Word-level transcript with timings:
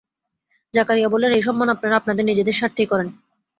জাকারিয়া 0.73 1.09
বললেন, 1.09 1.31
এই 1.31 1.43
সম্মান 1.47 1.67
আপনারা 1.69 1.95
আপনাদের 1.95 2.23
নিজেদের 2.25 2.57
স্বার্থেই 2.59 2.89
করেন। 2.91 3.07